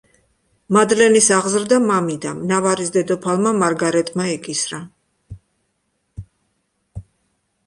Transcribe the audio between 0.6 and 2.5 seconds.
მადლენის აღზრდა მამიდამ,